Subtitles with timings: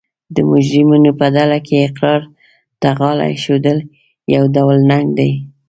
[0.35, 2.21] د مجرمینو په ډله کې اقرار
[2.81, 3.65] ته غاړه ایښول
[4.35, 5.31] یو ډول ننګ دی